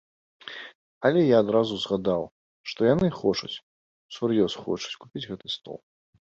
Але 1.09 1.21
я 1.25 1.37
адразу 1.45 1.73
згадаў, 1.83 2.23
што 2.73 2.79
яны 2.93 3.07
хочуць, 3.21 3.53
усур'ёз 4.09 4.53
хочуць 4.67 4.99
купіць 5.07 5.27
гэты 5.31 5.47
стол. 5.61 5.79